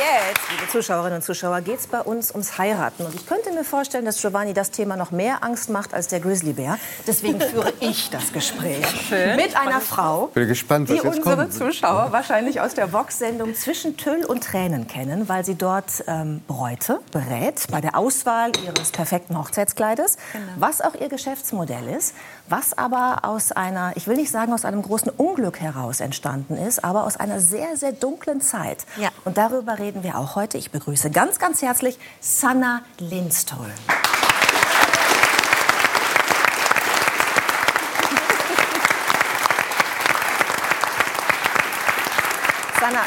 [0.00, 3.04] jetzt, liebe Zuschauerinnen und Zuschauer, geht es bei uns ums Heiraten.
[3.04, 6.20] Und ich könnte mir vorstellen, dass Giovanni das Thema noch mehr Angst macht als der
[6.20, 6.78] Grizzlybär.
[7.06, 9.36] Deswegen führe ich das Gespräch Schön.
[9.36, 11.54] mit einer Frau, Bin gespannt, was die jetzt unsere kommt.
[11.54, 17.00] Zuschauer wahrscheinlich aus der Vox-Sendung Zwischen Tüll und Tränen kennen, weil sie dort ähm, Bräute
[17.12, 20.16] berät bei der Auswahl ihres perfekten Hochzeitskleides,
[20.56, 22.14] was auch ihr Geschäftsmodell ist,
[22.50, 26.82] was aber aus einer, ich will nicht sagen aus einem großen Unglück heraus entstanden ist,
[26.84, 28.86] aber aus einer sehr, sehr dunklen Zeit.
[28.96, 29.10] Ja.
[29.24, 30.58] Und darüber reden wir auch heute.
[30.58, 33.66] Ich begrüße ganz, ganz herzlich Sanna Lindstol.
[42.80, 43.02] Sanna,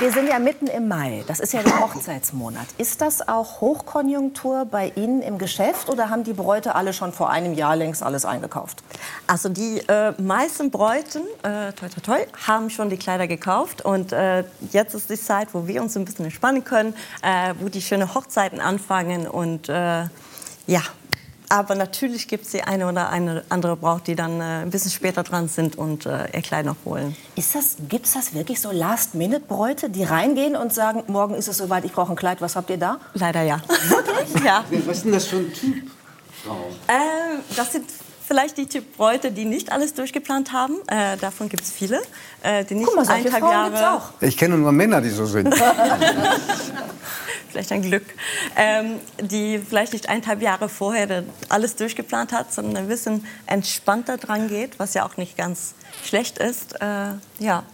[0.00, 1.24] wir sind ja mitten im Mai.
[1.26, 2.66] Das ist ja der Hochzeitsmonat.
[2.78, 7.28] Ist das auch Hochkonjunktur bei Ihnen im Geschäft oder haben die Bräute alle schon vor
[7.28, 8.82] einem Jahr längst alles eingekauft?
[9.26, 13.84] Also die äh, meisten Bräuten, äh, toi, toi, toi, haben schon die Kleider gekauft.
[13.84, 17.68] Und äh, jetzt ist die Zeit, wo wir uns ein bisschen entspannen können, äh, wo
[17.68, 19.28] die schönen Hochzeiten anfangen.
[19.28, 20.04] Und äh,
[20.66, 20.82] ja,
[21.50, 24.92] aber natürlich gibt es die eine oder eine andere Braut, die dann äh, ein bisschen
[24.92, 27.16] später dran sind und äh, ihr Kleid noch holen.
[27.34, 31.58] Ist das, gibt es das wirklich so Last-Minute-Bräute, die reingehen und sagen, morgen ist es
[31.58, 32.98] soweit, ich brauche ein Kleid, was habt ihr da?
[33.14, 33.60] Leider ja.
[33.88, 34.44] Wirklich?
[34.44, 34.64] ja.
[34.86, 35.74] Was ist denn das für ein Typ?
[36.88, 37.84] Ähm, das sind
[38.26, 40.76] vielleicht die Typ Bräute, die nicht alles durchgeplant haben.
[40.86, 42.00] Äh, davon gibt es viele.
[42.42, 43.86] Äh, die nicht Guck mal, solche eineinhalb Frauen Jahre, gibt's
[44.20, 44.22] auch.
[44.22, 45.52] Ich kenne nur Männer, die so sind.
[47.50, 48.04] vielleicht ein Glück,
[48.56, 54.48] ähm, die vielleicht nicht eineinhalb Jahre vorher alles durchgeplant hat, sondern ein bisschen entspannter dran
[54.48, 56.80] geht, was ja auch nicht ganz schlecht ist.
[56.80, 57.64] Äh, ja.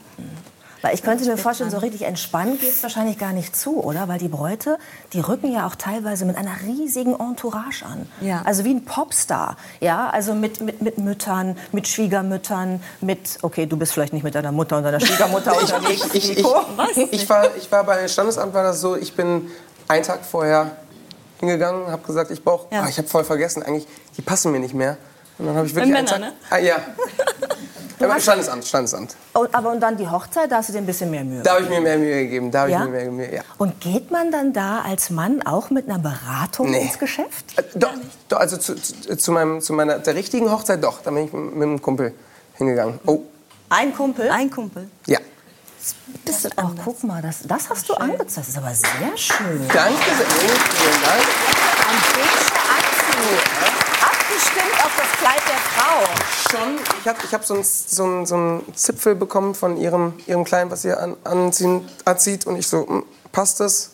[0.86, 4.06] Weil ich könnte mir vorstellen, so richtig entspannt geht es wahrscheinlich gar nicht zu, oder?
[4.06, 4.78] Weil die Bräute,
[5.12, 8.06] die rücken ja auch teilweise mit einer riesigen Entourage an.
[8.20, 8.42] Ja.
[8.44, 9.56] Also wie ein Popstar.
[9.80, 14.36] Ja, also mit, mit, mit Müttern, mit Schwiegermüttern, mit, okay, du bist vielleicht nicht mit
[14.36, 16.08] deiner Mutter und deiner Schwiegermutter unterwegs.
[16.12, 16.64] Ich, ich, Nico.
[17.10, 19.50] ich, war, ich war bei Standesamt war das so, ich bin
[19.88, 20.72] einen Tag vorher
[21.38, 22.82] hingegangen, habe gesagt, ich brauche, Ja.
[22.82, 23.86] ah, ich habe voll vergessen, eigentlich,
[24.16, 24.96] die passen mir nicht mehr.
[25.38, 26.76] Und dann habe ich wirklich Männern, Tag, ah, ja.
[28.00, 29.16] ja Standesamt, Standesamt.
[29.34, 31.52] Und, aber und dann die Hochzeit, da hast du dir ein bisschen mehr Mühe Da
[31.54, 32.78] habe ich mir mehr Mühe gegeben, da habe Ja?
[32.80, 33.42] ich mir mehr Mühe, ja.
[33.58, 36.82] Und geht man dann da als Mann auch mit einer Beratung Nee.
[36.84, 37.58] ins Geschäft?
[37.58, 37.92] Äh, Doch,
[38.28, 41.02] doch also zu, zu, zu, meinem, zu meiner der richtigen Hochzeit doch.
[41.02, 42.14] Da bin ich mit einem Kumpel
[42.54, 42.98] hingegangen.
[43.04, 43.20] Oh,
[43.68, 44.30] Ein Kumpel?
[44.30, 44.88] Ein Kumpel.
[45.06, 45.18] ja.
[46.24, 48.26] Bisschen, oh, guck mal, das, das hast du angezogen.
[48.36, 49.68] Das ist aber sehr schön.
[49.72, 50.26] Danke sehr.
[50.26, 51.26] Vielen Dank.
[51.88, 53.42] Ein beiger Anzug.
[54.02, 56.04] Abgestimmt auf das Kleid der Frau.
[56.50, 56.78] Schon.
[57.00, 60.44] Ich habe ich hab so einen so einen- so einen Zipfel bekommen von ihrem, ihrem
[60.44, 62.46] Kleinen, was sie an, anziehen, anzieht.
[62.46, 63.90] Und ich so, hm, passt das?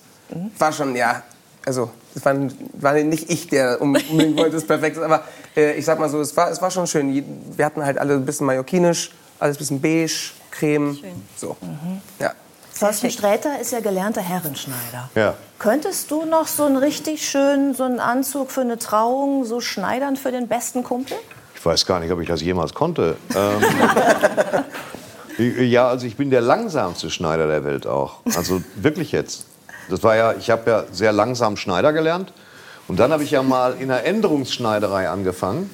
[0.59, 1.23] War schon, ja.
[1.67, 2.35] Also, es war,
[2.75, 5.03] war nicht ich, der unbedingt wollte, es perfekt ist.
[5.03, 5.25] Aber
[5.57, 7.13] äh, ich sag mal so, es war, es war schon schön.
[7.13, 7.25] Je-
[7.57, 10.99] Wir hatten halt alle ein bisschen mallorquinisch, alles ein bisschen beige, Creme.
[11.37, 11.57] So.
[12.21, 12.33] Ja.
[12.79, 15.11] Thorsten Sträter ist ja gelernter Herrenschneider.
[15.15, 15.35] Ja.
[15.59, 20.17] Könntest du noch so einen richtig schönen so einen Anzug für eine Trauung so schneidern
[20.17, 21.17] für den besten Kumpel?
[21.55, 23.17] Ich weiß gar nicht, ob ich das jemals konnte.
[25.39, 28.21] Ähm, ja, also ich bin der langsamste Schneider der Welt auch.
[28.37, 29.47] Also wirklich jetzt.
[29.91, 32.33] Das war ja, ich habe ja sehr langsam Schneider gelernt.
[32.89, 35.71] Und dann habe ich ja mal in einer Änderungsschneiderei angefangen.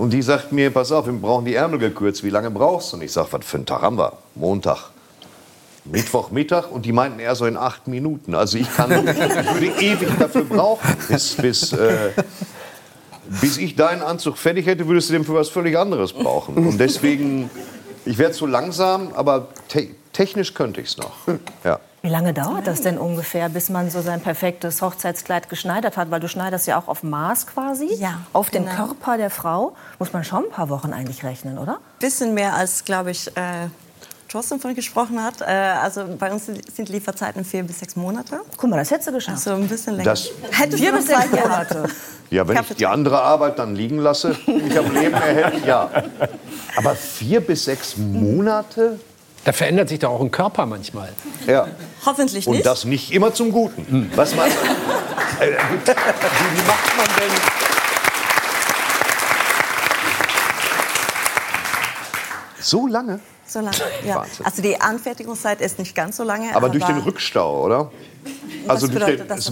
[0.00, 2.24] Und die sagt mir, pass auf, wir brauchen die Ärmel gekürzt.
[2.24, 2.96] Wie lange brauchst du?
[2.96, 4.14] Und ich sage, was für einen Tag haben wir?
[4.34, 4.88] Montag.
[5.84, 8.34] Mittwochmittag und die meinten eher so in acht Minuten.
[8.34, 12.12] Also ich kann, ich würde ewig dafür brauchen, bis, bis, äh,
[13.42, 16.56] bis ich deinen Anzug fertig hätte, würdest du den für was völlig anderes brauchen.
[16.56, 17.50] Und deswegen,
[18.06, 21.12] ich werde zu langsam, aber te technisch könnte ich es noch.
[21.62, 21.78] Ja.
[22.02, 26.10] Wie lange dauert das denn ungefähr, bis man so sein perfektes Hochzeitskleid geschneidert hat?
[26.10, 28.74] Weil du schneiderst ja auch auf Maß quasi, Ja, auf den genau.
[28.86, 29.74] Körper der Frau.
[29.98, 31.78] Muss man schon ein paar Wochen eigentlich rechnen, oder?
[31.98, 33.68] Bisschen mehr als, glaube ich, äh,
[34.28, 35.42] Thorsten von gesprochen hat.
[35.42, 38.40] Äh, also bei uns sind Lieferzeiten vier bis sechs Monate.
[38.56, 39.36] Guck mal, das hättest du geschafft.
[39.46, 40.04] Also ein bisschen länger.
[40.10, 41.84] Das- Hätte Vier ich bis sechs Monate.
[42.30, 45.90] Ja, wenn ich die andere Arbeit dann liegen lasse, die ich am Leben erhält, ja.
[46.76, 49.00] Aber vier bis sechs Monate?
[49.44, 51.10] Da verändert sich doch auch ein Körper manchmal.
[51.46, 51.66] Ja.
[52.04, 52.66] Hoffentlich Und nicht.
[52.66, 54.12] das nicht immer zum Guten.
[54.14, 54.66] Was meinst du?
[55.44, 57.32] Äh, wie, macht man denn?
[62.60, 63.20] So lange?
[63.46, 63.76] so lange.
[64.06, 64.16] Ja.
[64.16, 64.46] Wahnsinn.
[64.46, 66.54] Also die Anfertigungszeit ist nicht ganz so lange.
[66.54, 67.90] Aber durch den Rückstau, oder?
[68.66, 69.50] Was Also durch bedeutet den, das?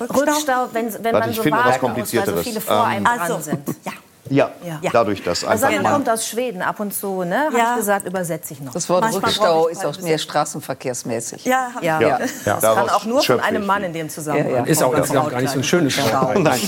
[0.00, 0.18] Rückstau?
[0.20, 2.42] Rückstau, wenn, wenn Warte, man ich so finde was warten muss, weil so Komplizierteres.
[2.46, 3.68] viele vor einem Ähm, dran Also, sind.
[3.84, 3.92] ja.
[4.30, 4.78] Ja, Ja.
[4.92, 7.46] dadurch, dass Also einfach man man kommt aus Schweden ab und zu, ne?
[7.46, 7.70] Habe Ja.
[7.72, 8.72] ich gesagt, übersetze ich noch.
[8.72, 11.44] Das Wort Manchmal Rückstau ist auch mehr straßenverkehrsmäßig.
[11.44, 12.00] Ja, ja.
[12.00, 12.18] Ja.
[12.18, 14.50] Das Daraus kann auch nur von einem Mann in dem Zusammenhang.
[14.50, 14.64] Ja, ja.
[14.64, 15.02] Ist auch, kommen.
[15.04, 16.38] ist auch gar nicht so ein schönes Wort.
[16.38, 16.60] Nein,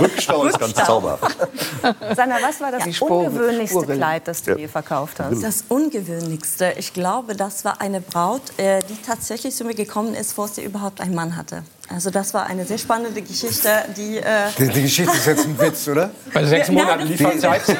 [0.00, 1.36] Rückstau ist ganz zauberhaft.
[2.16, 3.98] Sandra, was war das Spur- ungewöhnlichste Spurrillen.
[3.98, 5.42] Kleid, das du je verkauft hast?
[5.42, 10.30] Das Ungewöhnlichste, ich glaube, das war eine Braut, äh, die tatsächlich zu mir gekommen ist,
[10.30, 11.62] bevor sie überhaupt einen Mann hatte.
[11.90, 14.16] Also das war eine sehr spannende Geschichte, die...
[14.16, 16.10] Äh, Die, die Geschichte ist jetzt ein Witz, oder?
[16.32, 17.62] Bei sechs Monaten Lieferzeit.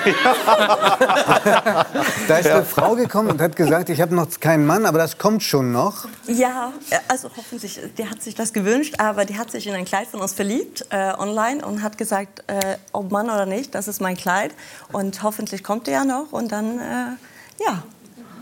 [2.29, 5.17] Da ist eine Frau gekommen und hat gesagt, ich habe noch keinen Mann, aber das
[5.19, 6.06] kommt schon noch.
[6.27, 6.73] Ja,
[7.09, 10.21] also hoffentlich, der hat sich das gewünscht, aber die hat sich in ein Kleid von
[10.21, 14.17] uns verliebt, äh, online, und hat gesagt, äh, ob Mann oder nicht, das ist mein
[14.17, 14.53] Kleid.
[14.93, 17.83] Und hoffentlich kommt der ja noch und dann, äh, ja.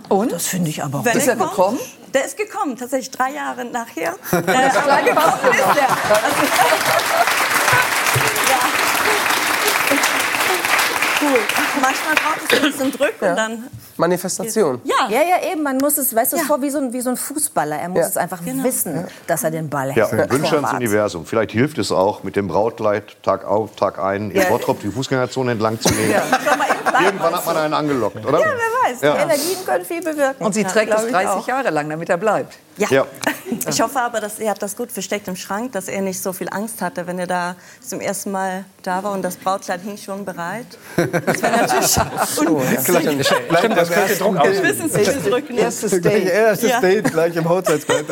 [0.08, 0.32] Und?
[0.32, 1.78] Das finde ich aber Wenn Ist er kommt- gekommen?
[2.14, 4.14] Der ist gekommen, tatsächlich drei Jahre nachher.
[4.32, 5.88] äh, aber gekommen ist er.
[5.88, 6.42] Also,
[8.50, 8.58] ja.
[11.22, 11.38] Cool.
[11.80, 13.64] Manchmal braucht es ein bisschen Druck und dann,
[13.96, 14.80] Manifestation.
[14.84, 15.08] ja.
[15.08, 15.62] Ja, ja, eben.
[15.62, 16.42] Man muss es, weißt du, Ja.
[16.44, 17.76] vor wie so, ein, wie so ein Fußballer.
[17.76, 18.06] Er muss Ja.
[18.08, 18.64] es einfach Genau.
[18.64, 20.30] wissen, dass er den Ball Ja, hält.
[20.32, 20.72] Wünsche ans.
[20.72, 21.24] Universum.
[21.26, 24.48] Vielleicht hilft es auch, mit dem Brautkleid Tag auf, Tag ein in Ja.
[24.48, 26.14] Bottrop die Fußgängerzone entlang zu gehen.
[27.04, 28.38] Irgendwann hat man einen angelockt, oder?
[28.38, 29.00] Ja, wer weiß.
[29.00, 29.14] Ja.
[29.14, 30.44] Die Energien können viel bewirken.
[30.44, 31.48] Und sie trägt ich 30 auch.
[31.48, 32.54] Jahre lang, damit er bleibt.
[32.76, 33.06] Ja.
[33.60, 33.68] Ja.
[33.72, 36.32] Ich hoffe aber, dass er hat das gut versteckt im Schrank, dass er nicht so
[36.32, 39.96] viel Angst hatte, wenn er da zum ersten Mal da war und das Brautkleid hing
[39.96, 40.66] schon bereit.
[40.96, 41.96] Das wäre natürlich
[42.38, 43.26] ungünstig.
[43.58, 44.46] Stimmt, das könnte Druck aus.
[44.62, 45.58] Wissen Sie, wie drücken.
[45.58, 46.28] Erstes Date.
[46.28, 46.80] Erstes Ja.
[46.80, 48.04] Date, gleich im Hochzeitskleid.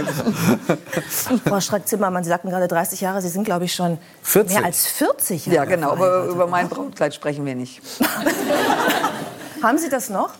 [1.45, 3.21] Frau Strack-Zimmermann, Sie sagten gerade 30 Jahre.
[3.23, 4.57] Sie sind, glaube ich, schon 40.
[4.57, 5.93] mehr als 40 Jahre Ja, genau.
[5.93, 7.81] Aber über mein Brautkleid sprechen wir nicht.
[9.63, 10.31] Haben Sie das noch?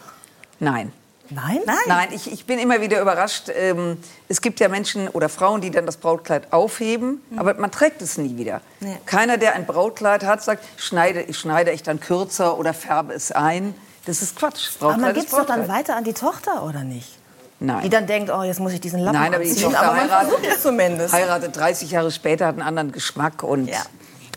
[0.59, 0.93] Nein.
[1.31, 1.61] Nein?
[1.65, 1.77] Nein.
[1.87, 3.49] Nein, ich, ich bin immer wieder überrascht.
[3.55, 3.99] Ähm,
[4.29, 8.19] es gibt ja Menschen oder Frauen, die dann das Brautkleid aufheben, aber man trägt es
[8.19, 8.61] nie wieder.
[8.81, 8.97] Nee.
[9.07, 13.75] Keiner, der ein Brautkleid hat, sagt, schneide, schneide ich dann kürzer oder färbe es ein.
[14.07, 14.71] Das ist Quatsch.
[14.81, 15.79] Aber man Brautkleid gibt es doch dann Brautkleid.
[15.89, 17.17] weiter an die Tochter, oder nicht?
[17.63, 17.83] Nein.
[17.83, 19.45] Die dann denkt, oh, jetzt muss ich diesen Lappen Nein, aber.
[19.45, 21.13] Tochter aber man heiratet- versucht es zumindest.
[21.15, 23.83] Heiratet 30 Jahre später, hat einen anderen Geschmack und Ja.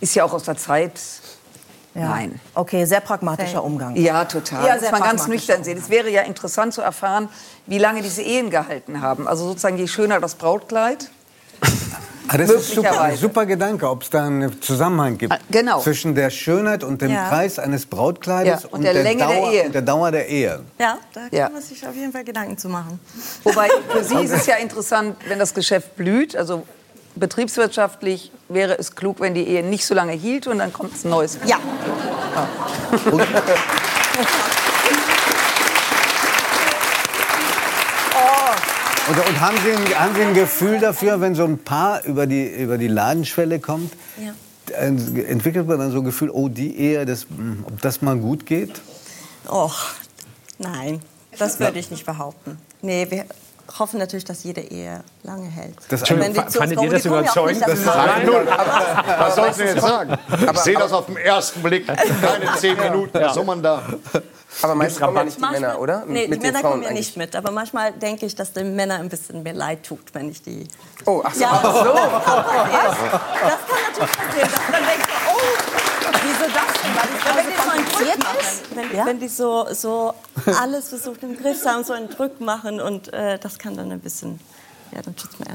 [0.02, 1.00] ist ja auch aus der Zeit.
[1.96, 2.10] Ja.
[2.10, 2.40] Nein.
[2.56, 3.96] Okay, sehr pragmatischer Umgang.
[3.96, 4.66] Ja, total.
[4.66, 5.78] Ja, das man ganz nüchtern sehen.
[5.78, 7.30] Es wäre ja interessant zu erfahren,
[7.68, 9.28] wie lange diese Ehen gehalten haben.
[9.28, 11.10] Also sozusagen, je schöner das Brautkleid.
[12.30, 13.18] Ah, das ist super, Möglicherweise.
[13.18, 15.82] super Gedanke, ob es da einen Zusammenhang gibt Ah, genau.
[15.82, 17.28] zwischen der Schönheit und dem Ja.
[17.28, 19.64] Preis eines Brautkleides Ja, und der Länge der Dauer, Ehe.
[19.66, 20.60] und der Dauer der Ehe.
[20.80, 21.50] Ja, da kann Ja.
[21.50, 22.98] man sich auf jeden Fall Gedanken zu machen.
[23.44, 26.34] Wobei für Sie ist es ja interessant, wenn das Geschäft blüht.
[26.38, 26.64] Also
[27.16, 31.10] betriebswirtschaftlich wäre es klug, wenn die Ehe nicht so lange hielt und dann kommt ein
[31.10, 31.38] neues.
[31.46, 31.58] Ja.
[39.10, 42.26] Und, und haben, Sie ein, haben Sie ein Gefühl dafür, wenn so ein Paar über
[42.26, 44.34] die, über die Ladenschwelle kommt, Ja.
[44.78, 48.46] entwickelt man dann so ein Gefühl, oh, die Ehe, das, mh, ob das mal gut
[48.46, 48.82] geht?
[49.50, 49.76] Och,
[50.58, 51.02] nein,
[51.38, 52.58] das würde ich nicht behaupten.
[52.82, 53.26] Nee, wir
[53.80, 55.76] hoffen natürlich, dass jede Ehe lange hält.
[55.90, 57.68] Das Wenn die zu uns fandet ihr kommen, das die ja überzeugend?
[57.68, 58.48] nicht Das Nein, Laden.
[59.20, 60.18] Was sollst du jetzt sagen?
[60.54, 61.88] Ich sehe das auf den ersten Blick.
[61.88, 63.20] Keine zehn Minuten.
[63.22, 63.82] Was soll man da?
[64.62, 66.04] Aber meistens kommen ja nicht die Manchmal- Männer, oder?
[66.06, 67.08] Nee, die Mit den Männer Frauen kommen ja eigentlich.
[67.08, 67.36] nicht mit.
[67.36, 70.68] Aber manchmal denke ich, dass den Männern ein bisschen mehr leid tut, wenn ich die.
[71.06, 71.42] Oh, ach so.
[71.42, 71.96] Ja, das, kann passieren.
[71.96, 74.50] das kann natürlich passieren.
[74.72, 75.40] Dann denkst du, oh,
[76.26, 76.96] Wieso das denn?
[76.96, 79.06] Weil die wenn so die so wenn, Ja?
[79.06, 80.14] wenn die so, so
[80.62, 83.92] alles versucht im Griff zu haben, so einen Druck machen und äh, das kann dann
[83.92, 84.40] ein bisschen,
[84.92, 85.46] ja, dann tut's mir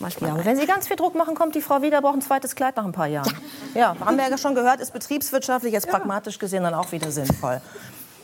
[0.00, 0.52] manchmal Ja, aber leid.
[0.52, 2.84] wenn Sie ganz viel Druck machen, kommt die Frau wieder, braucht ein zweites Kleid nach
[2.84, 3.32] ein paar Jahren.
[3.74, 7.60] Ja, haben wir ja schon gehört, ist betriebswirtschaftlich, jetzt pragmatisch gesehen dann auch wieder sinnvoll.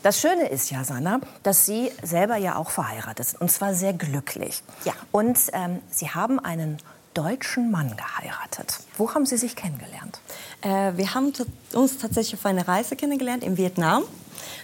[0.03, 3.93] Das Schöne ist ja, Sanna, dass Sie selber ja auch verheiratet sind und zwar sehr
[3.93, 4.63] glücklich.
[4.83, 4.93] Ja.
[5.11, 6.77] Und ähm, Sie haben einen
[7.13, 8.79] deutschen Mann geheiratet.
[8.97, 10.19] Wo haben Sie sich kennengelernt?
[10.61, 11.33] Äh, wir haben
[11.73, 14.03] uns tatsächlich auf einer Reise kennengelernt in Vietnam.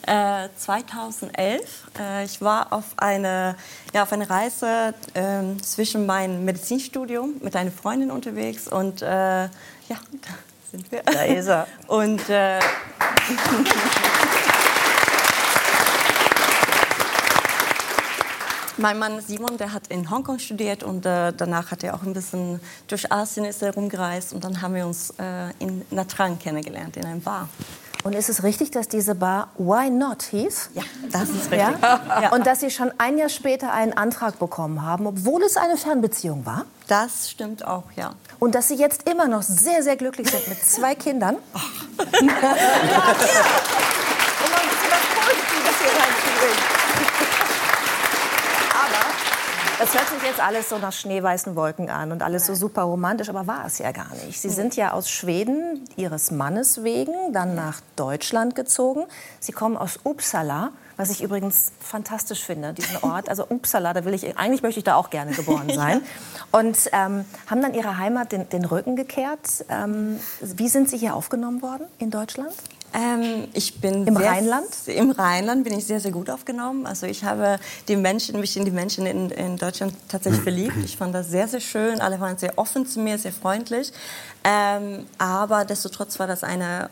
[0.06, 1.88] Äh, 2011.
[2.00, 3.56] Äh, ich war auf eine,
[3.94, 9.50] ja, auf eine Reise ähm, zwischen meinem Medizinstudium mit einer Freundin unterwegs und äh, ja,
[9.90, 9.98] da
[10.72, 11.02] sind wir.
[11.04, 11.68] Da ist er.
[11.88, 12.60] Und äh,
[18.80, 22.14] Mein Mann Simon, der hat in Hongkong studiert und äh, danach hat er auch ein
[22.14, 26.38] bisschen durch Asien ist er rumgereist und dann haben wir uns äh, in Nha Trang
[26.38, 27.50] kennengelernt in einem Bar.
[28.08, 30.70] Und ist es richtig, dass diese Bar Why Not hieß?
[30.76, 31.68] Ja, das ist Ja?
[31.68, 31.82] richtig.
[32.22, 32.30] Ja.
[32.32, 36.46] Und dass Sie schon ein Jahr später einen Antrag bekommen haben, obwohl es eine Fernbeziehung
[36.46, 36.64] war?
[36.88, 38.12] Das stimmt auch, ja.
[38.40, 41.36] Und dass Sie jetzt immer noch sehr, sehr glücklich sind mit zwei Kindern?
[41.98, 42.32] Um ein bisschen
[44.90, 46.64] was Positives hier reinzubringen.
[48.72, 49.04] Aber
[49.80, 53.30] Das hört sich jetzt alles so nach schneeweißen Wolken an und alles so super romantisch,
[53.30, 54.42] aber war es ja gar nicht.
[54.42, 59.06] Sie sind ja aus Schweden ihres Mannes wegen dann nach Deutschland gezogen.
[59.40, 63.30] Sie kommen aus Uppsala, was ich übrigens fantastisch finde, diesen Ort.
[63.30, 66.02] Also Uppsala, da will ich eigentlich möchte ich da auch gerne geboren sein.
[66.52, 69.64] Und ähm, haben dann ihrer Heimat den, den Rücken gekehrt.
[69.70, 72.54] Ähm, wie sind Sie hier aufgenommen worden in Deutschland?
[72.94, 74.68] Ähm, ich bin Im sehr- Rheinland?
[74.88, 76.86] Im Rheinland bin ich sehr, sehr gut aufgenommen.
[76.86, 80.78] Also ich habe die Menschen, mich in die Menschen in, in Deutschland tatsächlich verliebt.
[80.84, 82.00] Ich fand das sehr, sehr schön.
[82.02, 83.92] Alle waren sehr offen zu mir, sehr freundlich.
[84.44, 86.90] Ähm, aber destotrotz war das eine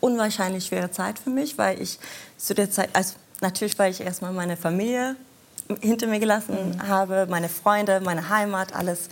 [0.00, 1.98] unwahrscheinlich schwere Zeit für mich, weil ich
[2.36, 5.16] zu der Zeit, also natürlich, weil ich erstmal meine Familie
[5.80, 9.08] hinter mir gelassen habe, meine Freunde, meine Heimat, alles,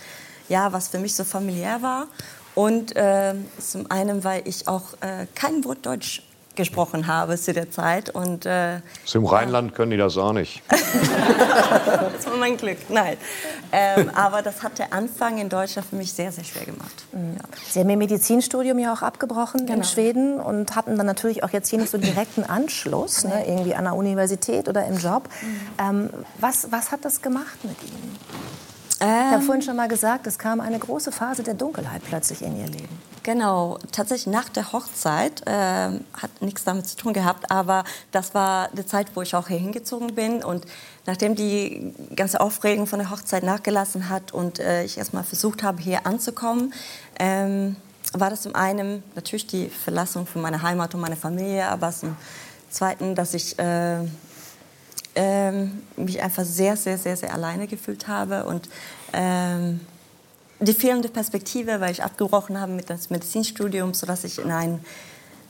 [0.50, 2.08] ja, was für mich so familiär war.
[2.54, 6.22] Und ähm, zum einen, weil ich auch äh, kein Wort Deutsch
[6.54, 10.62] gesprochen habe zu der Zeit und äh, So Im Rheinland können die das auch nicht.
[10.68, 12.76] das war mein Glück.
[12.90, 13.16] Nein,
[13.72, 17.06] ähm, aber das hat der Anfang in Deutschland für mich sehr, sehr schwer gemacht.
[17.12, 17.18] Ja.
[17.70, 19.82] Sie haben Ihr Medizinstudium ja auch abgebrochen in Genau.
[19.82, 23.84] Schweden und hatten dann natürlich auch jetzt hier nicht so direkten Anschluss, ne, irgendwie an
[23.84, 25.30] der Universität oder im Job.
[25.78, 28.18] Ähm, was, was hat das gemacht mit Ihnen?
[29.02, 32.40] Ich habe Ähm, vorhin schon mal gesagt, es kam eine große Phase der Dunkelheit plötzlich
[32.40, 33.00] in Ihr Leben.
[33.24, 37.82] Genau, tatsächlich nach der Hochzeit ähm, hat nichts damit zu tun gehabt, aber
[38.12, 40.44] das war die Zeit, wo ich auch hier hingezogen bin.
[40.44, 40.66] Und
[41.04, 45.82] nachdem die ganze Aufregung von der Hochzeit nachgelassen hat und äh, ich erstmal versucht habe,
[45.82, 46.72] hier anzukommen,
[47.18, 47.74] ähm,
[48.12, 52.16] war das zum einen natürlich die Verlassung von meiner Heimat und meiner Familie, aber zum
[52.70, 53.98] zweiten, dass ich äh,
[55.14, 58.68] ähm, mich einfach sehr, sehr, sehr, sehr alleine gefühlt habe und
[59.12, 59.80] ähm,
[60.60, 64.84] die fehlende Perspektive, weil ich abgebrochen habe mit das Medizinstudium, sodass ich in ein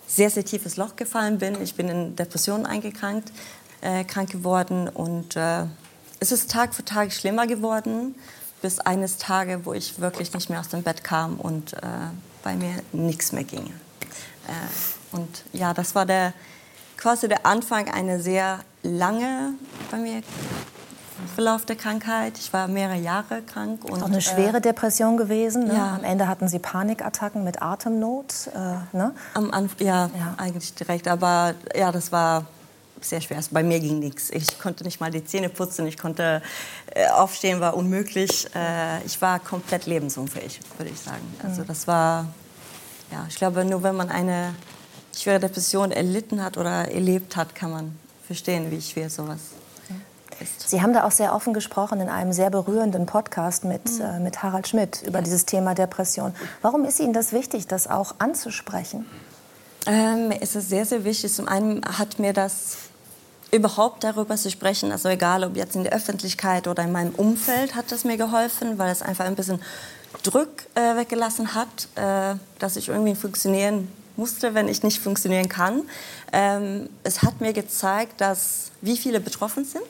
[0.06, 1.60] sehr, sehr tiefes Loch gefallen bin.
[1.62, 3.30] Ich bin in Depressionen eingekrankt,
[3.82, 5.64] äh, krank geworden und äh,
[6.20, 8.14] es ist Tag für Tag schlimmer geworden,
[8.62, 11.78] bis eines Tages, wo ich wirklich nicht mehr aus dem Bett kam und äh,
[12.42, 13.66] bei mir nichts mehr ging.
[13.66, 16.32] Äh, und ja, das war der,
[16.96, 19.54] quasi der Anfang einer sehr lange
[19.90, 20.22] bei mir
[21.34, 22.36] Verlauf der Krankheit.
[22.38, 23.84] Ich war mehrere Jahre krank.
[23.84, 25.68] Und, Auch eine schwere Depression gewesen.
[25.68, 25.74] Ne?
[25.74, 25.94] ja.
[25.94, 28.48] Am Ende hatten Sie Panikattacken mit Atemnot.
[28.54, 29.14] Äh, ne?
[29.34, 30.34] Am Anf ja, Ja.
[30.36, 31.08] eigentlich direkt.
[31.08, 32.46] Aber ja, das war
[33.00, 33.36] sehr schwer.
[33.36, 34.30] Also bei mir ging nichts.
[34.30, 35.86] Ich konnte nicht mal die Zähne putzen.
[35.86, 36.42] Ich konnte
[36.94, 38.48] äh, aufstehen, war unmöglich.
[38.54, 41.34] Äh, ich war komplett lebensunfähig, würde ich sagen.
[41.42, 42.26] Also das war,
[43.10, 44.54] ja, ich glaube, nur wenn man eine
[45.16, 49.38] schwere Depression erlitten hat oder erlebt hat, kann man verstehen, wie schwer sowas
[50.40, 50.68] ist.
[50.68, 54.00] Sie haben da auch sehr offen gesprochen in einem sehr berührenden Podcast mit, Mhm.
[54.00, 56.34] äh, mit Harald Schmidt über dieses Thema Depression.
[56.62, 59.06] Warum ist Ihnen das wichtig, das auch anzusprechen?
[59.86, 61.32] Ähm, mir ist es sehr, sehr wichtig.
[61.32, 62.76] Zum einen hat mir das
[63.50, 67.74] überhaupt darüber zu sprechen, also egal ob jetzt in der Öffentlichkeit oder in meinem Umfeld,
[67.74, 69.60] hat das mir geholfen, weil es einfach ein bisschen
[70.22, 75.82] Druck äh, weggelassen hat, äh, dass ich irgendwie funktionieren musste, wenn ich nicht funktionieren kann.
[76.32, 79.84] Ähm, es hat mir gezeigt, dass wie viele betroffen sind.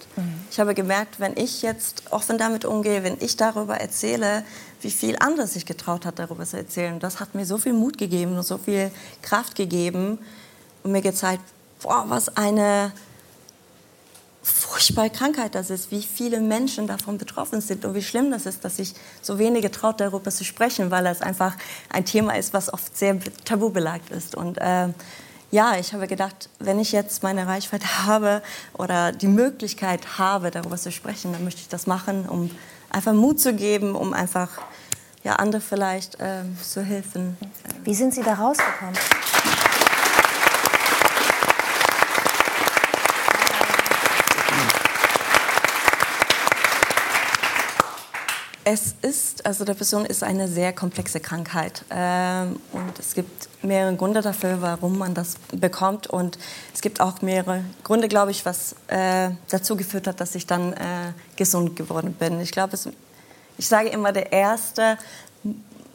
[0.50, 4.44] Ich habe gemerkt, wenn ich jetzt offen damit umgehe, wenn ich darüber erzähle,
[4.82, 6.98] wie viel andere sich getraut hat, darüber zu erzählen.
[7.00, 8.90] Das hat mir so viel Mut gegeben und so viel
[9.22, 10.18] Kraft gegeben
[10.82, 11.42] und mir gezeigt,
[11.82, 12.92] boah, was eine
[14.42, 18.64] furchtbare Krankheit das ist, wie viele Menschen davon betroffen sind und wie schlimm das ist,
[18.64, 21.56] dass sich so wenige traut, darüber zu sprechen, weil es einfach
[21.88, 24.34] ein Thema ist, was oft sehr tabubelagt ist.
[24.34, 24.88] Und äh,
[25.52, 28.42] ja, ich habe gedacht, wenn ich jetzt meine Reichweite habe
[28.76, 32.50] oder die Möglichkeit habe, darüber zu sprechen, dann möchte ich das machen, um
[32.90, 34.50] einfach Mut zu geben, um einfach
[35.22, 37.36] ja, andere vielleicht äh, zu helfen.
[37.84, 38.96] Wie sind Sie da rausgekommen?
[48.64, 54.22] Es ist, also Depression ist eine sehr komplexe Krankheit ähm, und es gibt mehrere Gründe
[54.22, 56.38] dafür, warum man das bekommt und
[56.72, 60.74] es gibt auch mehrere Gründe, glaube ich, was äh, dazu geführt hat, dass ich dann
[60.74, 62.40] äh, gesund geworden bin.
[62.40, 62.78] Ich glaube,
[63.58, 64.96] ich sage immer, der erste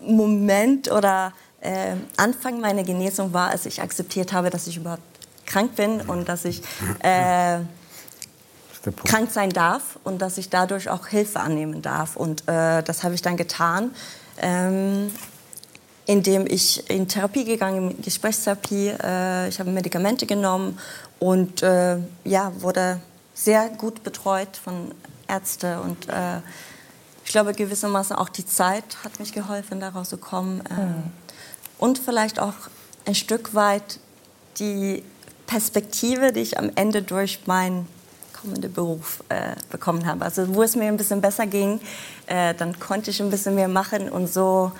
[0.02, 1.32] Moment oder
[1.62, 5.02] äh, Anfang meiner Genesung war, als ich akzeptiert habe, dass ich überhaupt
[5.46, 6.62] krank bin und dass ich
[7.00, 7.68] äh, ist der Punkt.
[9.06, 12.16] Krank sein darf und dass ich dadurch auch Hilfe annehmen darf.
[12.16, 13.92] Und äh, das habe ich dann getan,
[14.38, 15.12] ähm,
[16.06, 18.94] indem ich in Therapie gegangen bin, Gesprächstherapie.
[19.02, 20.78] Äh, ich habe Medikamente genommen
[21.20, 23.00] und äh, ja, wurde
[23.34, 24.92] sehr gut betreut von
[25.28, 25.80] Ärzten.
[25.80, 26.38] Und äh,
[27.26, 30.62] ich glaube, gewissermaßen auch die Zeit hat mich geholfen, da rauszukommen.
[30.62, 32.56] Äh, Und vielleicht auch
[33.06, 34.00] ein Stück weit
[34.60, 35.04] die
[35.46, 37.88] Perspektive, die ich am Ende durch mein
[38.42, 40.26] kommende Beruf äh, bekommen habe.
[40.26, 41.80] Also wo es mir ein bisschen besser ging,
[42.28, 44.72] äh, dann konnte ich ein bisschen mehr machen und so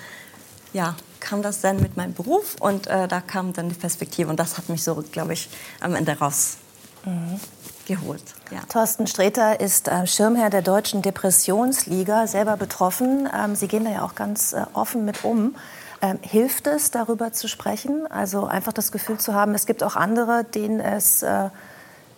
[0.74, 4.40] ja, kam das dann mit meinem Beruf und äh, da kam dann die Perspektive und
[4.40, 5.50] das hat mich so, glaube ich,
[5.80, 6.58] am Ende raus
[7.06, 7.40] Mhm.
[7.86, 8.24] geholt.
[8.52, 8.60] Ja.
[8.68, 13.30] Thorsten Sträter ist äh, Schirmherr der Deutschen Depressionsliga, selber betroffen.
[13.34, 15.56] Ähm, Sie gehen da ja auch ganz äh, offen mit um.
[16.02, 18.06] Ähm, hilft es, darüber zu sprechen?
[18.12, 21.50] Also einfach das Gefühl zu haben, es gibt auch andere, denen es, äh,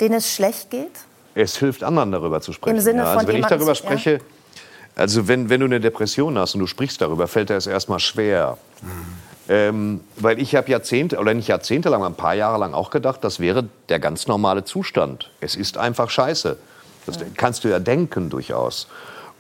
[0.01, 0.91] denen es schlecht geht?
[1.35, 2.77] Es hilft anderen, darüber zu sprechen.
[2.77, 3.05] Im Sinne ja.
[3.05, 3.75] von Also wenn ich darüber ja.
[3.75, 4.19] spreche,
[4.95, 7.99] also wenn, wenn du eine Depression hast und du sprichst darüber, fällt dir das erstmal
[7.99, 8.57] schwer.
[9.47, 13.23] Ähm, weil ich habe Jahrzehnte, oder nicht Jahrzehnte lang, ein paar Jahre lang auch gedacht,
[13.23, 15.31] das wäre der ganz normale Zustand.
[15.39, 16.57] Es ist einfach scheiße.
[17.05, 18.87] Das kannst du ja denken durchaus.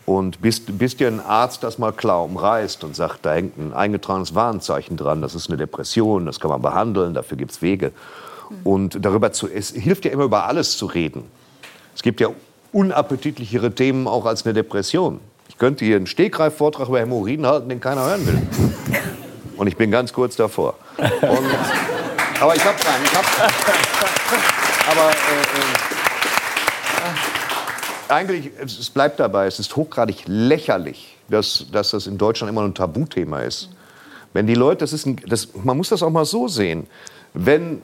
[0.05, 3.73] Und bis, bis dir ein Arzt das mal klar umreißt und sagt, da hängt ein
[3.73, 7.91] eingetragenes Warnzeichen dran, das ist eine Depression, das kann man behandeln, dafür gibt es Wege.
[8.63, 11.29] Und darüber zu, es hilft ja immer über alles zu reden.
[11.99, 12.29] Es gibt ja
[12.71, 15.19] unappetitlichere Themen auch als eine Depression.
[15.49, 18.41] Ich könnte hier einen Stegreif-Vortrag über Hämorrhoiden halten, den keiner hören will.
[19.57, 20.75] Und ich bin ganz kurz davor.
[20.97, 21.11] Und,
[22.39, 23.05] aber ich habe keinen.
[23.05, 23.25] Hab,
[24.89, 25.13] aber äh,
[28.07, 32.61] äh, eigentlich, es bleibt dabei, es ist hochgradig lächerlich, dass, dass das in Deutschland immer
[32.61, 33.71] ein Tabuthema ist.
[34.31, 36.87] Wenn die Leute, das ist ein, das, man muss das auch mal so sehen.
[37.33, 37.81] Wenn,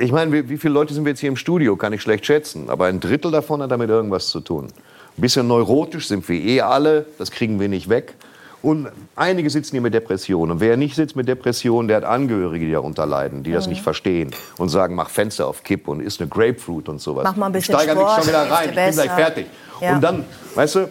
[0.00, 2.24] ich meine, wie, wie viele Leute sind wir jetzt hier im Studio, kann ich schlecht
[2.24, 4.66] schätzen, aber ein Drittel davon hat damit irgendwas zu tun.
[4.66, 8.14] Ein bisschen neurotisch sind wir eh alle, das kriegen wir nicht weg.
[8.62, 10.52] Und einige sitzen hier mit Depressionen.
[10.52, 13.82] Und wer nicht sitzt mit Depressionen, der hat Angehörige, die darunter leiden, die das nicht
[13.82, 17.24] verstehen und sagen, mach Fenster auf Kipp und isst eine Grapefruit und sowas.
[17.24, 19.46] Mach mal ein bisschen Steigern mich Sport, schon wieder rein, ich bin gleich fertig.
[19.80, 19.94] Ja.
[19.94, 20.90] Und dann, weißt du,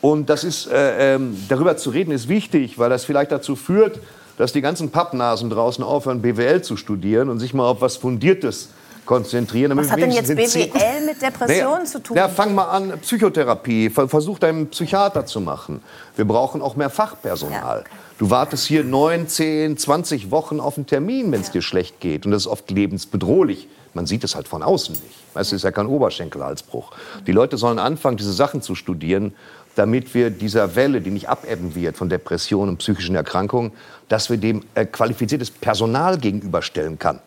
[0.00, 4.00] und das ist, äh, ähm, darüber zu reden ist wichtig, weil das vielleicht dazu führt,
[4.38, 8.68] dass die ganzen Pappnasen draußen aufhören, BWL zu studieren und sich mal auf was Fundiertes
[9.06, 9.76] konzentrieren.
[9.76, 12.16] Was hat denn jetzt BWL mit Depressionen Naja, zu tun?
[12.16, 13.90] Ja, fang mal an, Psychotherapie.
[13.90, 15.82] Ver- Versuch deinen Psychiater zu machen.
[16.16, 17.84] Wir brauchen auch mehr Fachpersonal.
[18.18, 22.24] Du wartest hier neun, zehn, 20 Wochen auf einen Termin, wenn es dir schlecht geht.
[22.24, 23.68] Und das ist oft lebensbedrohlich.
[23.92, 25.14] Man sieht es halt von außen nicht.
[25.34, 26.92] Weißt du, ist ja kein Oberschenkelhalsbruch.
[27.26, 29.34] Die Leute sollen anfangen, diese Sachen zu studieren,
[29.74, 33.72] damit wir dieser Welle, die nicht abebben wird von Depressionen und psychischen Erkrankungen,
[34.08, 37.20] dass wir dem äh, qualifiziertes Personal gegenüberstellen kann.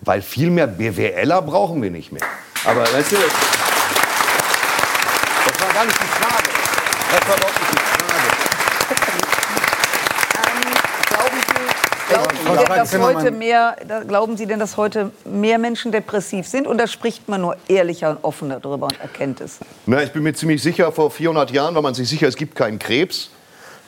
[0.00, 2.24] Weil viel mehr BWLer brauchen wir nicht mehr.
[2.64, 3.16] Aber weißt du,
[5.46, 6.50] das war gar nicht die Frage.
[7.10, 9.23] Das war überhaupt nicht die Frage.
[12.14, 16.66] Glauben Sie, denn, dass heute mehr, glauben Sie denn, dass heute mehr Menschen depressiv sind?
[16.66, 19.58] Und da spricht man nur ehrlicher und offener darüber und erkennt es?
[19.86, 22.54] Na, ich bin mir ziemlich sicher, vor 400 Jahren war man sich sicher, es gibt
[22.54, 23.30] keinen Krebs.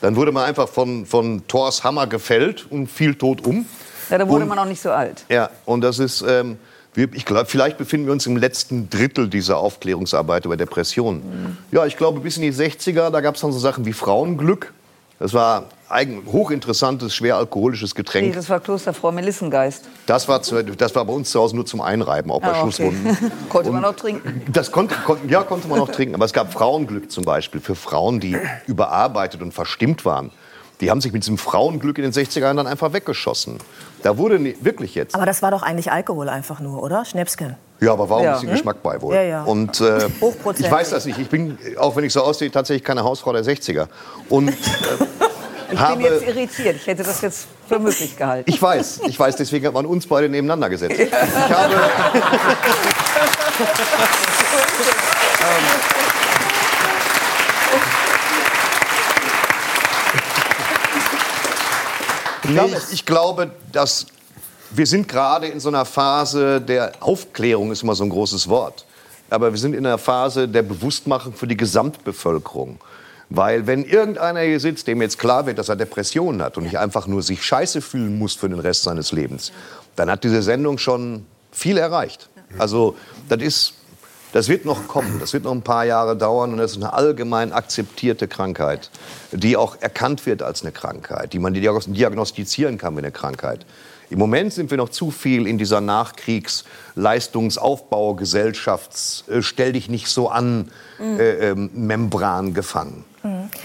[0.00, 3.66] Dann wurde man einfach von, von Thors Hammer gefällt und fiel tot um.
[4.10, 5.24] Ja, da wurde Und- man auch nicht so alt.
[5.28, 6.58] Ja, und das ist, ähm,
[6.94, 11.58] ich glaube, vielleicht befinden wir uns im letzten Drittel dieser Aufklärungsarbeit über Depressionen.
[11.72, 14.72] Ja, ich glaube, bis in die 60er, da gab es dann so Sachen wie Frauenglück.
[15.18, 18.34] Das war ein hochinteressantes, schwer alkoholisches Nee, Getränk.
[18.34, 19.84] das war Klosterfrau Melissengeist.
[20.06, 22.50] Das war, zu, das war bei uns zu Hause nur zum Einreiben, auch bei Ah,
[22.50, 22.60] okay.
[22.72, 23.32] Schlussrunden.
[23.48, 24.42] Konnte man auch trinken.
[24.52, 26.14] Das konnte, konnte, ja, konnte man auch trinken.
[26.14, 30.30] Aber es gab Frauenglück zum Beispiel für Frauen, die überarbeitet und verstimmt waren.
[30.80, 33.56] Die haben sich mit diesem Frauenglück in den 60er Jahren dann einfach weggeschossen.
[34.02, 35.14] Da wurde nie, wirklich jetzt.
[35.14, 37.04] Aber das war doch eigentlich Alkohol einfach nur, oder?
[37.06, 37.54] Schnäpschen.
[37.80, 38.34] Ja, aber war auch Ja.
[38.34, 39.14] ein bisschen Geschmack bei wohl.
[39.14, 39.42] Ja, ja.
[39.44, 40.66] Und äh, Hochprozentig.
[40.66, 41.18] ich weiß das nicht.
[41.18, 43.86] Ich bin, auch wenn ich so aussehe, tatsächlich keine Hausfrau der 60er.
[44.28, 44.54] Und äh,
[45.70, 46.76] Ich habe, bin jetzt irritiert.
[46.76, 48.50] Ich hätte das jetzt für möglich gehalten.
[48.50, 50.98] ich weiß, ich weiß, deswegen hat man uns beide nebeneinander gesetzt.
[50.98, 51.74] Ich habe,
[62.48, 64.06] Nee, ich, ich glaube, dass
[64.70, 68.84] wir sind gerade in so einer Phase der Aufklärung, ist immer so ein großes Wort.
[69.30, 72.78] Aber wir sind in einer Phase der Bewusstmachung für die Gesamtbevölkerung.
[73.28, 76.78] Weil wenn irgendeiner hier sitzt, dem jetzt klar wird, dass er Depressionen hat und nicht
[76.78, 79.52] einfach nur sich scheiße fühlen muss für den Rest seines Lebens,
[79.96, 82.28] dann hat diese Sendung schon viel erreicht.
[82.58, 82.96] Also
[83.28, 83.74] das ist,
[84.32, 86.92] das wird noch kommen, das wird noch ein paar Jahre dauern und das ist eine
[86.92, 88.90] allgemein akzeptierte Krankheit,
[89.32, 93.66] die auch erkannt wird als eine Krankheit, die man diagnos- diagnostizieren kann wie eine Krankheit.
[94.08, 100.06] Im Moment sind wir noch zu viel in dieser Nachkriegs-Leistungsaufbau, Gesellschafts, äh, stell dich nicht
[100.06, 103.04] so an, äh, ähm, gefangen.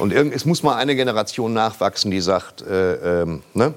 [0.02, 3.74] Und irgend, es muss mal eine Generation nachwachsen, die sagt, äh, ähm, ne?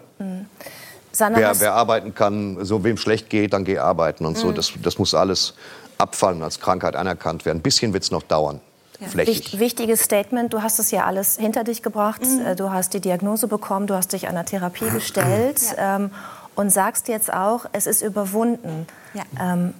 [1.12, 4.50] Sanna, wer, wer arbeiten kann, so wem schlecht geht, dann geh arbeiten und so.
[4.50, 5.54] Das, das muss alles
[5.98, 7.58] abfallen, als Krankheit anerkannt werden.
[7.58, 8.60] Ein bisschen wird es noch dauern.
[9.06, 9.52] Flächig.
[9.52, 10.52] Wich- Wichtiges Statement.
[10.52, 12.22] Du hast es ja alles hinter dich gebracht.
[12.22, 13.86] Äh, Du hast die Diagnose bekommen.
[13.86, 15.60] Du hast dich einer Therapie gestellt.
[15.76, 16.10] Ähm,
[16.56, 18.86] und sagst jetzt auch, es ist überwunden.
[19.12, 19.22] Ja.
[19.40, 19.74] Ähm,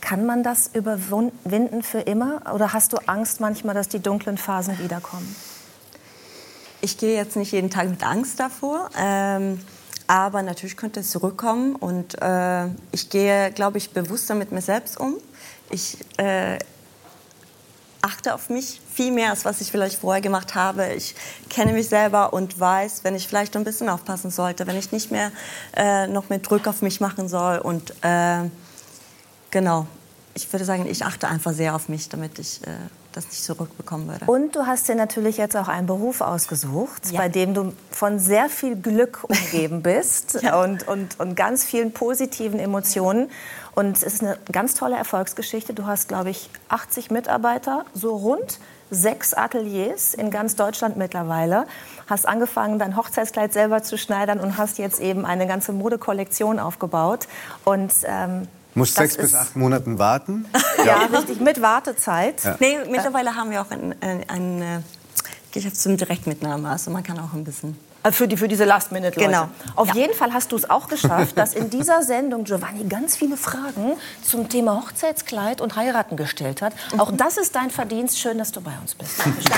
[0.00, 2.40] Kann man das überwinden für immer?
[2.54, 5.36] Oder hast du Angst manchmal, dass die dunklen Phasen wiederkommen?
[6.80, 8.88] Ich gehe jetzt nicht jeden Tag mit Angst davor.
[8.98, 9.60] Ähm,
[10.06, 11.76] aber natürlich könnte es zurückkommen.
[11.76, 15.16] Und äh, ich gehe, glaube ich, bewusster mit mir selbst um.
[15.70, 16.58] Ich äh,
[18.02, 20.94] achte auf mich viel mehr, als was ich vielleicht vorher gemacht habe.
[20.94, 21.14] Ich
[21.48, 25.10] kenne mich selber und weiß, wenn ich vielleicht ein bisschen aufpassen sollte, wenn ich nicht
[25.10, 25.30] mehr
[25.76, 27.58] äh, noch mehr Druck auf mich machen soll.
[27.58, 28.48] Und äh,
[29.50, 29.86] genau,
[30.34, 32.70] ich würde sagen, ich achte einfach sehr auf mich, damit ich äh,
[33.12, 34.24] das nicht zurückbekommen würde.
[34.26, 37.18] Und du hast dir natürlich jetzt auch einen Beruf ausgesucht, Ja.
[37.20, 40.62] bei dem du von sehr viel Glück umgeben bist Ja.
[40.62, 43.30] und, und, und ganz vielen positiven Emotionen.
[43.74, 45.74] Und es ist eine ganz tolle Erfolgsgeschichte.
[45.74, 48.58] Du hast, glaube ich, 80 Mitarbeiter, so rund.
[48.92, 51.66] Sechs Ateliers in ganz Deutschland mittlerweile.
[52.08, 57.28] Hast angefangen, dein Hochzeitskleid selber zu schneidern und hast jetzt eben eine ganze Modekollektion aufgebaut.
[57.64, 60.46] Und ähm, Muss sechs bis acht Monaten warten.
[60.84, 62.42] Ja, richtig, mit Wartezeit.
[62.42, 62.56] Ja.
[62.58, 64.80] Nee, mittlerweile haben wir auch einen, einen, einen äh,
[65.52, 66.70] Geschäftsführer direkt mit Name.
[66.70, 67.76] Also man kann auch ein bisschen.
[68.02, 69.30] Äh, Für, die, für diese Last-Minute-Leute.
[69.30, 69.48] Genau.
[69.76, 69.94] Auf Ja.
[69.96, 73.92] jeden Fall hast du es auch geschafft, dass in dieser Sendung Giovanni ganz viele Fragen
[74.22, 76.72] zum Thema Hochzeitskleid und Heiraten gestellt hat.
[76.96, 78.18] Auch das ist dein Verdienst.
[78.18, 79.18] Schön, dass du bei uns bist.
[79.22, 79.52] Dankeschön.